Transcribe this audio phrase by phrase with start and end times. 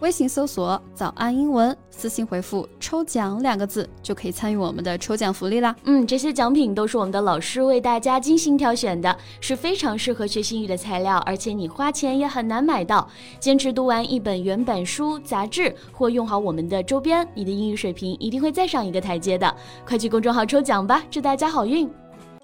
[0.00, 5.76] 微信搜索“早安英文”，私信回复“抽奖”两个字，就可以参与我们的抽奖福利啦。
[5.84, 13.06] 嗯，这些奖品都是我们的老师为大家精心挑选的，是非常适合学英语的材料，而且你花钱也很难买到。
[13.38, 19.54] 坚持读完一本原版书、杂志，或用好我们的周边，你的英语水平一定会再上一个台阶的。
[19.86, 21.86] 快去公众号抽奖吧，祝大家好运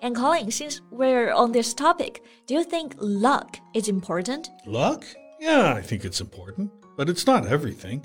[0.02, 2.16] ！And Colin, since we're on this topic,
[2.46, 4.44] do you think luck is important?
[4.66, 5.00] Luck?
[5.40, 8.01] Yeah, I think it's important but it's not everything.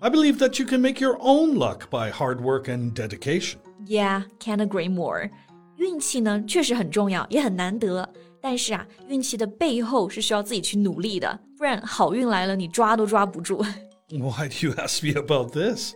[0.00, 3.58] I believe that you can make your own luck by hard work and dedication.
[3.86, 5.30] Yeah, can't agree more.
[5.76, 8.08] 运气呢确实很重要，也很难得。
[8.40, 13.62] 但是啊，运气的背后是需要自己去努力的，不然好运来了你抓都抓不住。
[14.08, 15.94] Why do you ask me about this?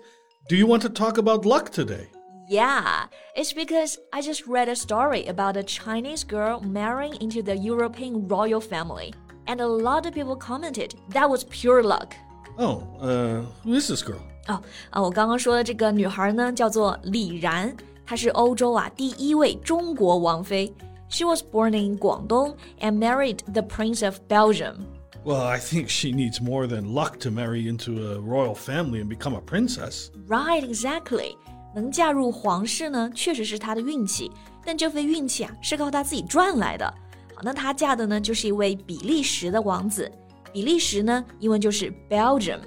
[0.49, 2.09] Do you want to talk about luck today?
[2.51, 7.57] Yeah, it's because I just read a story about a Chinese girl marrying into the
[7.57, 9.15] European royal family,
[9.47, 12.15] and a lot of people commented that was pure luck.
[12.59, 14.21] Oh, uh, who is this girl?
[14.47, 17.75] 哦啊，我刚刚说的这个女孩呢，叫做李然，
[18.07, 20.73] 她是欧洲啊第一位中国王妃。
[21.09, 24.87] She was born in Guangdong and married the Prince of Belgium.
[25.25, 29.09] Well, I think she needs more than luck to marry into a royal family and
[29.09, 30.11] become a princess.
[30.29, 31.37] Right, exactly.
[31.75, 34.31] 能嫁入皇室呢，确实是她的运气，
[34.65, 36.87] 但这份运气啊是靠她自己赚来的。
[37.35, 40.11] 好，那她嫁的呢就是一位比利时的王子。
[40.53, 42.61] 比利时呢，英文就是 Belgium。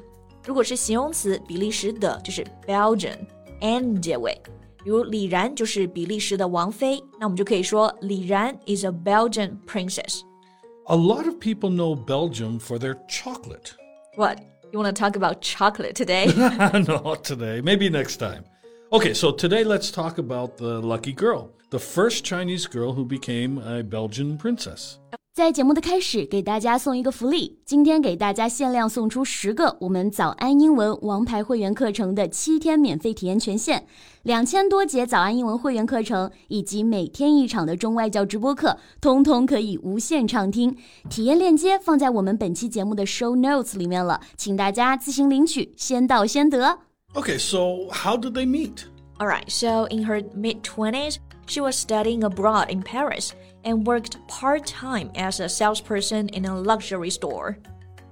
[0.45, 4.39] 如果是形容词，比利时的就是 Belgian，n 结尾。
[4.83, 13.73] 比如李然就是比利时的王妃，那我们就可以说李然 is a Belgian princess。A lot of people know Belgium for their chocolate.
[14.15, 14.39] What?
[14.71, 16.27] You want to talk about chocolate today?
[16.27, 17.61] Not today.
[17.61, 18.43] Maybe next time.
[18.91, 23.57] Okay, so today let's talk about the lucky girl, the first Chinese girl who became
[23.57, 24.99] a Belgian princess.
[25.34, 27.58] 在节目的开始，给大家送一个福利。
[27.64, 33.86] 今天给大家限量送出十个我们早安英文王牌会员课程的七天免费体验权限，
[34.24, 40.76] 两千多节早安英文会员课程以及每天一场的中外教直播课，通通可以无限畅听。
[41.08, 46.78] 体验链接放在我们本期节目的 show notes 里面了，请大家自行领取，先到先得。
[47.14, 48.84] Okay, so how did they meet?
[49.18, 53.33] All right, so in her mid twenties, she was studying abroad in Paris.
[53.67, 57.57] and worked part time as a salesperson in a luxury store.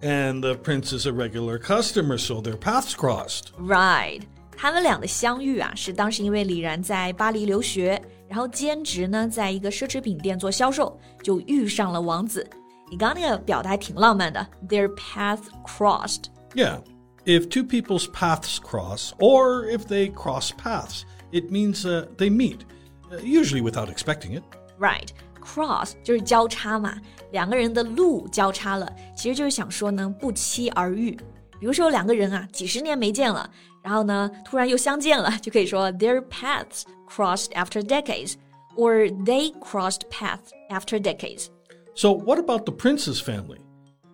[0.01, 3.53] And the prince is a regular customer, so their paths crossed.
[3.57, 4.21] Right.
[4.57, 12.47] 他们俩的相遇啊，是当时因为李然在巴黎留学，然后兼职呢，在一个奢侈品店做销售，就遇上了王子。
[12.89, 16.25] 你刚刚那个表达还挺浪漫的，Their paths crossed.
[16.53, 16.81] Yeah,
[17.25, 22.59] if two people's paths cross, or if they cross paths, it means uh, they meet,
[22.59, 22.78] uh,
[23.21, 24.43] usually without expecting it.
[24.79, 25.09] Right.
[25.41, 26.99] Cross 就是交叉嘛，
[27.31, 31.11] 两个人的路交叉了，其实就是想说呢，不期而遇。
[31.59, 33.47] 比如说有两个人啊，几十年没见了，
[33.83, 43.59] 然后呢，突然又相见了，就可以说 their paths crossed after decades，or they crossed paths after decades。So what about the prince's family?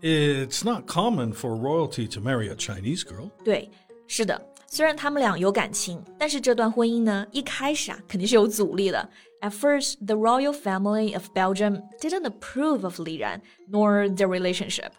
[0.02, 3.30] It's not common for royalty to marry a Chinese girl.
[3.46, 3.72] 对，
[4.08, 4.40] 是的。
[4.76, 9.10] 虽然他们俩有感情，但是这段婚姻呢，一开始啊，肯定是有阻力的。
[9.42, 14.92] At first, the royal family of Belgium didn't approve of Li Ran nor their relationship.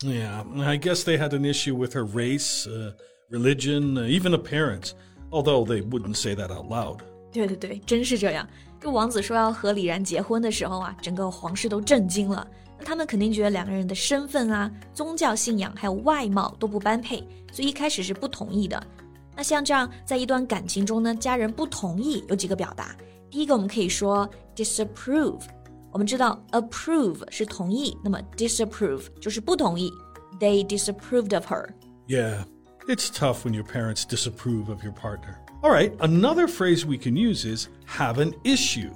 [0.00, 2.92] Yeah, I guess they had an issue with her race, uh,
[3.30, 4.92] religion, uh, even appearance,
[5.30, 6.98] although they wouldn't say that out loud.
[7.32, 8.48] 对对对，真是这样。
[8.80, 12.46] 这王子说要和李然结婚的时候啊，整个皇室都震惊了。
[12.78, 17.18] 那他们肯定觉得两个人的身份啊、宗教信仰还有外貌都不般配，
[17.52, 18.80] 所以一开始是不同意的。
[19.36, 22.94] 那像这样，在一段感情中呢，家人不同意有几个表达。
[23.30, 25.40] 第一个我们可以说 disapprove。
[25.90, 29.90] 我们知道 approve 是同意，那么 disapprove 就是不同意。
[30.38, 31.70] They disapproved of her.
[32.08, 32.44] Yeah,
[32.88, 35.38] it's tough when your parents disapprove of your partner.
[35.62, 38.90] All right, another phrase we can use is have an issue.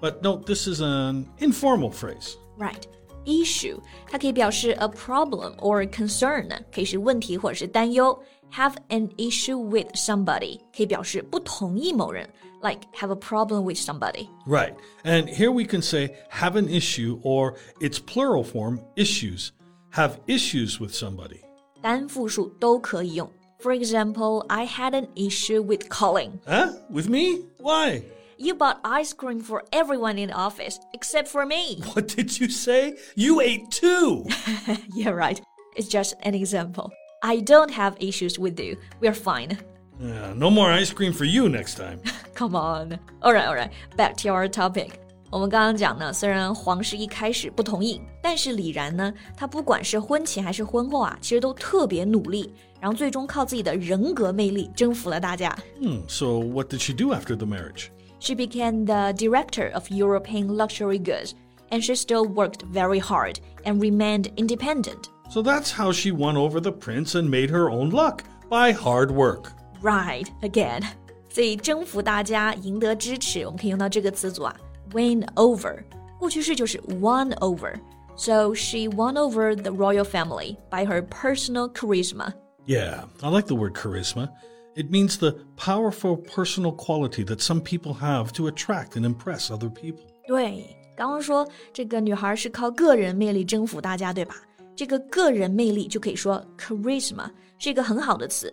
[0.00, 2.36] But note this is an informal phrase.
[2.56, 2.86] Right.
[3.26, 3.78] Issue
[4.10, 8.18] 它可以表示 a problem or concern，可以是问题或者是担忧。
[8.52, 12.28] Have an issue with somebody 可以表示不同意某人。
[12.62, 14.28] like have a problem with somebody.
[14.46, 14.74] Right.
[15.04, 19.50] And here we can say have an issue or its plural form issues.
[19.92, 21.40] Have issues with somebody.
[21.80, 23.28] 单复数都可以用.
[23.58, 26.38] For example, I had an issue with Colin.
[26.46, 26.72] Huh?
[26.90, 27.44] With me?
[27.58, 28.02] Why?
[28.38, 31.80] You bought ice cream for everyone in the office except for me.
[31.94, 32.96] What did you say?
[33.14, 34.26] You ate too.
[34.94, 35.40] yeah, right.
[35.76, 36.90] It's just an example.
[37.22, 38.76] I don't have issues with you.
[39.00, 39.58] We're fine.
[40.00, 42.00] Yeah, no more ice cream for you next time.
[42.34, 42.98] Come on.
[43.22, 43.70] All right, all right.
[43.96, 44.98] Back to our topic.
[45.30, 55.56] 我们刚刚讲呢，虽然皇室一开始不同意，但是李然呢，他不管是婚前还是婚后啊，其实都特别努力，然后最终靠自己的人格魅力征服了大家。
[55.80, 57.86] Hmm, so, what did she do after the marriage?
[58.18, 61.34] She became the director of European luxury goods,
[61.70, 65.08] and she still worked very hard and remained independent.
[65.30, 69.10] So, that's how she won over the prince and made her own luck by hard
[69.10, 69.52] work.
[69.82, 70.84] Right again.
[71.30, 74.54] 所以征服大家，赢得支持，我们可以用到这个词组啊，
[74.92, 75.82] win over。
[76.18, 82.34] 过去式就是 won over。So she won over the royal family by her personal charisma.
[82.66, 84.28] Yeah, I like the word charisma.
[84.76, 89.68] It means the powerful personal quality that some people have to attract and impress other
[89.68, 90.06] people.
[90.26, 94.36] 对，刚刚说这个女孩是靠个人魅力征服大家，对吧？
[94.74, 98.50] 这个个人魅力就可以说 charisma，是一个很好的词。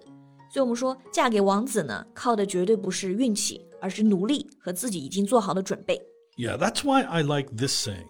[0.52, 5.96] 所以我们说，嫁给王子呢，靠的绝对不是运气，而是努力和自己已经做好的准备。
[6.38, 8.08] Yeah, that's why I like this saying.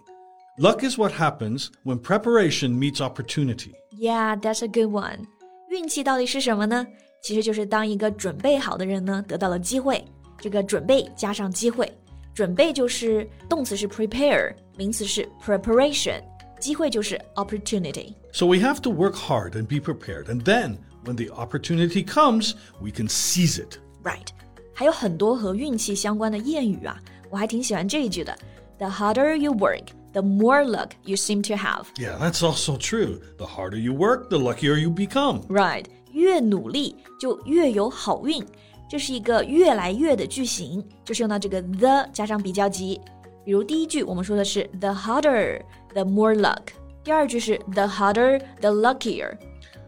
[0.58, 3.72] Luck is what happens when preparation meets opportunity.
[3.92, 5.26] Yeah, that's a good one.
[5.68, 6.86] 运气到底是什么呢？
[7.24, 10.04] 其实就是当一个准备好的人呢，得到了机会。
[10.38, 11.92] 这个准备加上机会，
[12.34, 16.22] 准备就是动词是 prepare，名词是 preparation，
[16.58, 18.14] 机会就是 opportunity。
[18.32, 20.28] So we have to work hard and be prepared.
[20.28, 23.76] And then, when the opportunity comes, we can seize it.
[24.02, 24.28] Right，
[24.72, 26.98] 还有很多和运气相关的谚语啊，
[27.28, 28.34] 我还挺喜欢这一句的：
[28.78, 31.84] The harder you work, the more luck you seem to have.
[31.96, 33.20] Yeah, that's also true.
[33.36, 35.42] The harder you work, the luckier you become.
[35.48, 35.84] Right，
[36.14, 38.44] 越努力就越有好运，
[38.88, 43.00] 这是一个越来越的句型，就是用到这个 the 加上比较级。
[43.44, 45.60] 比如第一句我们说的是 the harder,
[45.94, 46.68] the more luck，
[47.02, 49.36] 第二句是 the harder, the luckier。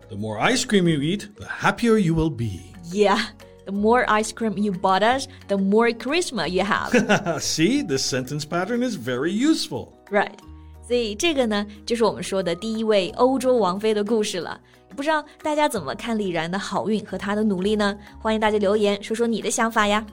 [0.08, 2.72] The more ice cream you eat, the happier you will be.
[2.93, 3.19] Yeah,
[3.64, 6.93] the more ice cream you bought us, the more charisma you have.
[7.43, 9.93] See, this sentence pattern is very useful.
[10.10, 10.38] Right，
[10.88, 14.57] 所以这个呢，就是我们说的第一位欧洲王妃的故事了。
[14.95, 17.95] 不知道大家怎么看李然的好运和她的努力呢？
[18.19, 20.06] 欢迎大家留言说说你的想法呀。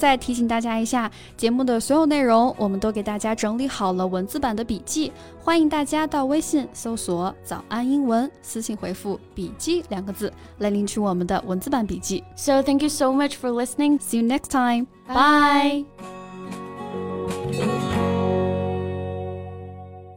[0.00, 12.24] 再提醒大家一下，节目的所有内容我们都给大家整理好了文字版的笔记，欢迎大家到微信搜索“早安英文”，私信回复“笔记”两个字来领取我们的文字版笔记。
[12.36, 13.98] So thank you so much for listening.
[14.00, 14.86] See you next time.
[15.06, 16.21] Bye.